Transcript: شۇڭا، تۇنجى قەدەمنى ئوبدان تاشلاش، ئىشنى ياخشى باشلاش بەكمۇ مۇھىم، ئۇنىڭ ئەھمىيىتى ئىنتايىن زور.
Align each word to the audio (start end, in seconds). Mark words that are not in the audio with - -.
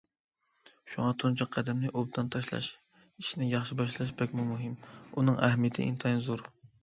شۇڭا، 0.93 1.09
تۇنجى 1.23 1.45
قەدەمنى 1.55 1.91
ئوبدان 1.99 2.31
تاشلاش، 2.37 2.69
ئىشنى 3.23 3.51
ياخشى 3.51 3.77
باشلاش 3.83 4.13
بەكمۇ 4.23 4.47
مۇھىم، 4.53 4.75
ئۇنىڭ 5.11 5.41
ئەھمىيىتى 5.49 5.89
ئىنتايىن 5.91 6.27
زور. 6.31 6.43